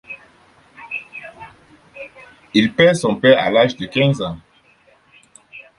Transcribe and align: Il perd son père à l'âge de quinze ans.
Il 2.55 2.73
perd 2.73 2.95
son 2.95 3.15
père 3.17 3.37
à 3.37 3.51
l'âge 3.51 3.75
de 3.77 3.85
quinze 3.85 4.19
ans. 4.23 4.39